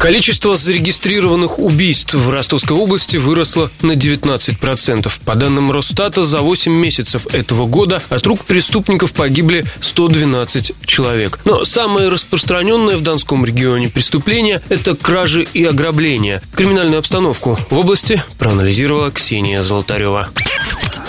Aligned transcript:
Количество 0.00 0.56
зарегистрированных 0.56 1.58
убийств 1.58 2.14
в 2.14 2.30
Ростовской 2.30 2.74
области 2.74 3.18
выросло 3.18 3.70
на 3.82 3.92
19%. 3.92 5.12
По 5.26 5.34
данным 5.34 5.70
Росстата, 5.70 6.24
за 6.24 6.40
8 6.40 6.72
месяцев 6.72 7.26
этого 7.34 7.66
года 7.66 8.02
от 8.08 8.26
рук 8.26 8.46
преступников 8.46 9.12
погибли 9.12 9.66
112 9.82 10.72
человек. 10.86 11.38
Но 11.44 11.66
самое 11.66 12.08
распространенное 12.08 12.96
в 12.96 13.02
Донском 13.02 13.44
регионе 13.44 13.90
преступление– 13.90 14.62
это 14.70 14.96
кражи 14.96 15.46
и 15.52 15.64
ограбления. 15.66 16.40
Криминальную 16.54 17.00
обстановку 17.00 17.58
в 17.68 17.76
области 17.76 18.22
проанализировала 18.38 19.10
Ксения 19.10 19.62
Золотарева. 19.62 20.30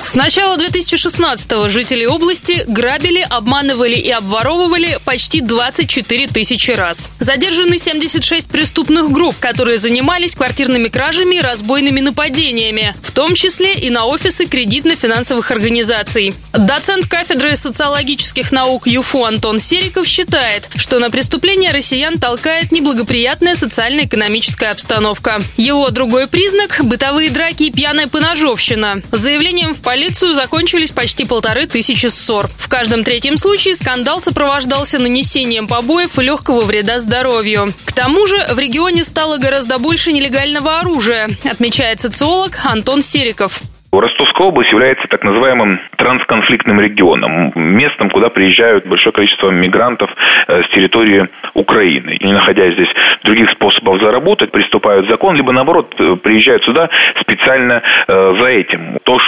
С 0.03 0.15
начала 0.15 0.57
2016-го 0.57 1.69
жители 1.69 2.05
области 2.05 2.65
грабили, 2.67 3.21
обманывали 3.21 3.95
и 3.95 4.09
обворовывали 4.09 4.99
почти 5.11 5.41
24 5.41 6.27
тысячи 6.27 6.71
раз. 6.71 7.09
Задержаны 7.19 7.77
76 7.77 8.47
преступных 8.47 9.11
групп, 9.11 9.35
которые 9.41 9.77
занимались 9.77 10.35
квартирными 10.35 10.87
кражами 10.87 11.35
и 11.35 11.41
разбойными 11.41 11.99
нападениями, 11.99 12.95
в 13.03 13.11
том 13.11 13.35
числе 13.35 13.73
и 13.73 13.89
на 13.89 14.05
офисы 14.05 14.45
кредитно-финансовых 14.45 15.51
организаций. 15.51 16.33
Доцент 16.53 17.07
кафедры 17.07 17.57
социологических 17.57 18.53
наук 18.53 18.87
ЮФУ 18.87 19.25
Антон 19.25 19.59
Сериков 19.59 20.07
считает, 20.07 20.69
что 20.77 20.99
на 20.99 21.11
преступления 21.11 21.73
россиян 21.73 22.17
толкает 22.17 22.71
неблагоприятная 22.71 23.55
социально-экономическая 23.55 24.71
обстановка. 24.71 25.41
Его 25.57 25.89
другой 25.89 26.27
признак– 26.27 26.79
бытовые 26.83 27.29
драки 27.31 27.63
и 27.63 27.71
пьяная 27.71 28.07
поножовщина. 28.07 29.01
Заявлением 29.11 29.73
в 29.75 29.81
полицию 29.81 30.35
закончились 30.35 30.93
почти 30.93 31.25
полторы 31.25 31.67
тысячи 31.67 32.07
ссор. 32.07 32.49
В 32.57 32.69
каждом 32.69 33.03
третьем 33.03 33.37
случае 33.37 33.75
скандал 33.75 34.21
сопровождался 34.21 35.00
нанесением 35.01 35.67
побоев 35.67 36.17
и 36.19 36.23
легкого 36.23 36.61
вреда 36.61 36.99
здоровью. 36.99 37.67
К 37.85 37.93
тому 37.93 38.25
же 38.27 38.37
в 38.53 38.59
регионе 38.59 39.03
стало 39.03 39.37
гораздо 39.37 39.79
больше 39.79 40.11
нелегального 40.13 40.79
оружия, 40.79 41.29
отмечает 41.49 41.99
социолог 41.99 42.59
Антон 42.63 43.01
Сериков. 43.01 43.61
Ростовская 43.99 44.47
область 44.47 44.71
является 44.71 45.05
так 45.09 45.23
называемым 45.23 45.81
трансконфликтным 45.97 46.79
регионом, 46.79 47.51
местом, 47.55 48.09
куда 48.09 48.29
приезжают 48.29 48.85
большое 48.85 49.11
количество 49.11 49.49
мигрантов 49.49 50.09
э, 50.47 50.63
с 50.63 50.69
территории 50.69 51.27
Украины. 51.53 52.15
И 52.15 52.25
не 52.25 52.31
находя 52.31 52.71
здесь 52.71 52.87
других 53.23 53.49
способов 53.49 54.01
заработать, 54.01 54.51
приступают 54.51 55.07
закон, 55.09 55.35
либо 55.35 55.51
наоборот 55.51 55.93
э, 55.99 56.15
приезжают 56.15 56.63
сюда 56.63 56.89
специально 57.19 57.83
э, 58.07 58.35
за 58.39 58.45
этим. 58.45 58.97
То, 59.03 59.19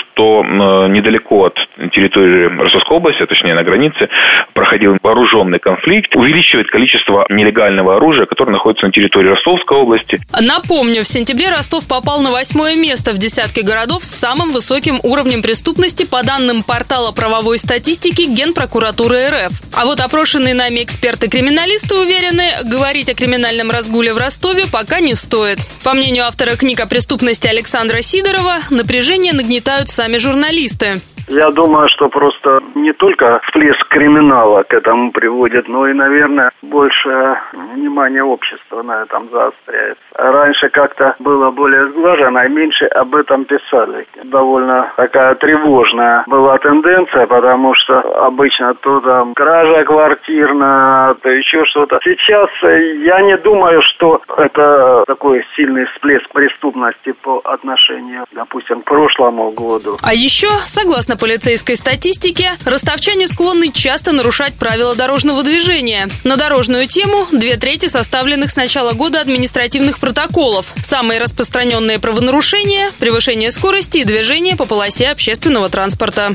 что 0.44 0.88
недалеко 0.88 1.46
от 1.46 1.56
территории 1.92 2.46
Ростовской 2.62 2.98
области, 2.98 3.24
а 3.24 3.28
точнее 3.28 3.54
на 3.54 3.64
границе, 3.64 4.10
проходил 4.54 4.98
вооруженный 5.02 5.60
конфликт, 5.60 6.16
увеличивает 6.16 6.70
количество 6.70 7.26
нелегального 7.30 7.96
оружия, 7.96 8.26
которое 8.26 8.52
находится 8.52 8.86
на 8.86 8.92
территории 8.92 9.30
Ростовской 9.30 9.78
области. 9.78 10.20
Напомню, 10.40 11.04
в 11.04 11.08
сентябре 11.08 11.50
Ростов 11.50 11.88
попал 11.88 12.22
на 12.22 12.32
восьмое 12.32 12.76
место 12.76 13.12
в 13.12 13.18
десятке 13.18 13.64
городов 13.64 14.04
с 14.04 14.10
самым 14.10 14.50
высоким 14.50 15.00
уровнем 15.04 15.42
преступности 15.42 16.06
по 16.06 16.24
данным 16.24 16.64
портала 16.64 17.12
правовой 17.12 17.60
статистики 17.60 18.24
Генпрокуратуры 18.24 19.28
РФ. 19.28 19.52
А 19.76 19.86
вот 19.86 20.00
опрошенные 20.00 20.54
нами 20.54 20.84
эксперты-криминалисты 20.84 21.96
уверены, 21.96 22.44
говорить 22.66 23.10
о 23.10 23.16
криминальном 23.16 23.72
разгуле 23.72 24.14
в 24.14 24.18
Ростове 24.18 24.66
пока 24.72 25.00
не 25.00 25.16
стоит. 25.16 25.60
По 25.84 25.94
мнению 25.94 26.26
автора 26.26 26.56
книг 26.56 26.80
о 26.80 26.88
преступности 26.88 27.48
Александра 27.48 28.02
Сидорова, 28.02 28.60
напряжение 28.70 29.34
нагнетают 29.34 29.90
сами 29.90 30.18
журналисты. 30.34 31.00
Я 31.28 31.52
думаю, 31.52 31.88
что 31.90 32.10
просто 32.10 32.62
не 32.76 32.94
только 32.94 33.40
всплеск 33.48 33.88
криминала 33.88 34.64
к 34.64 34.74
этому 34.74 35.12
приводит, 35.12 35.68
но 35.68 35.88
и, 35.88 35.94
наверное, 35.94 36.52
больше 36.62 37.38
внимания 37.54 38.24
общества 38.24 38.82
на 38.84 39.04
этом 39.04 39.30
заостряется. 39.32 40.04
Раньше 40.16 40.70
как-то 40.70 41.16
было 41.20 41.52
более 41.52 41.90
сглажено, 41.90 42.44
и 42.44 42.50
меньше 42.50 42.86
об 42.86 43.16
этом 43.16 43.46
писали. 43.46 44.06
Довольно 44.24 44.92
такая 44.98 45.36
тревожная 45.36 46.24
была 46.28 46.58
тенденция, 46.58 47.26
потому 47.28 47.74
что 47.76 48.00
обычно 48.26 48.74
то 48.76 49.00
там 49.02 49.34
кража 49.34 49.84
квартирная, 49.86 51.14
то 51.16 51.30
еще 51.30 51.64
что-то. 51.66 52.00
Сейчас 52.04 52.50
я 52.62 53.22
не 53.22 53.38
думаю, 53.38 53.82
что 53.82 54.22
это 54.38 55.04
такой 55.08 55.46
сильный 55.56 55.86
всплеск 55.86 56.30
преступности 56.30 57.14
по 57.22 57.42
отношению, 57.44 58.26
допустим, 58.32 58.82
к 58.82 58.86
прошлому 58.86 59.52
году. 59.52 59.98
А 60.04 60.14
еще, 60.14 60.48
согласно 60.66 61.13
Согласно 61.14 61.28
полицейской 61.28 61.78
статистике, 61.78 62.54
ростовчане 62.66 63.28
склонны 63.28 63.72
часто 63.72 64.12
нарушать 64.12 64.56
правила 64.56 64.96
дорожного 64.96 65.44
движения. 65.44 66.10
На 66.24 66.38
дорожную 66.38 66.88
тему 66.88 67.28
две 67.32 67.56
трети 67.58 67.86
составленных 67.86 68.50
с 68.50 68.56
начала 68.56 68.94
года 68.94 69.22
административных 69.22 70.00
протоколов. 70.00 70.74
Самые 70.82 71.20
распространенные 71.20 72.00
правонарушения– 72.00 72.90
превышение 73.00 73.52
скорости 73.52 74.00
и 74.00 74.06
движение 74.06 74.56
по 74.56 74.66
полосе 74.66 75.10
общественного 75.10 75.70
транспорта. 75.70 76.34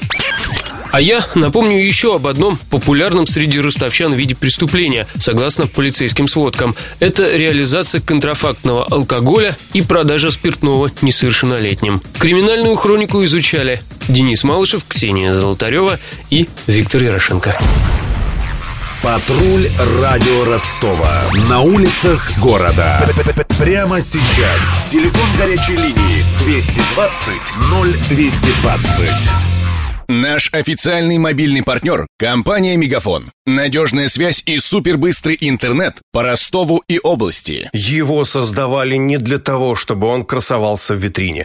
А 0.91 1.00
я 1.00 1.25
напомню 1.34 1.84
еще 1.84 2.15
об 2.15 2.27
одном 2.27 2.56
популярном 2.71 3.27
среди 3.27 3.60
ростовчан 3.60 4.15
виде 4.15 4.34
преступления, 4.34 5.06
согласно 5.21 5.66
полицейским 5.66 6.28
сводкам. 6.28 6.75
Это 7.00 7.37
реализация 7.37 8.00
контрафактного 8.00 8.84
алкоголя 8.84 9.56
и 9.75 9.83
продажа 9.83 10.31
спиртного 10.31 10.91
несовершеннолетним. 11.03 12.00
Криминальную 12.19 12.77
хронику 12.77 13.22
изучали 13.25 13.83
Денис 14.09 14.43
Малышев, 14.43 14.85
Ксения 14.89 15.33
Золотарева 15.33 15.99
и 16.31 16.49
Виктор 16.67 17.03
Ярошенко. 17.03 17.57
Патруль 19.03 19.69
радио 20.01 20.45
Ростова. 20.45 21.23
На 21.49 21.61
улицах 21.61 22.33
города. 22.41 23.07
Прямо 23.59 24.01
сейчас. 24.01 24.85
Телефон 24.91 25.29
горячей 25.39 25.77
линии 25.77 26.25
220 26.45 27.33
0220. 28.09 29.49
Наш 30.09 30.49
официальный 30.53 31.19
мобильный 31.19 31.63
партнер– 31.63 32.07
компания 32.19 32.79
«Мегафон». 32.79 33.31
Надежная 33.45 34.09
связь 34.09 34.43
и 34.47 34.59
супербыстрый 34.59 35.37
интернет 35.39 35.97
по 36.13 36.23
Ростову 36.23 36.83
и 36.89 36.99
области. 36.99 37.69
Его 37.75 38.25
создавали 38.25 38.97
не 38.97 39.19
для 39.19 39.39
того, 39.39 39.75
чтобы 39.75 40.07
он 40.07 40.25
красовался 40.25 40.95
в 40.95 40.99
витрине. 40.99 41.45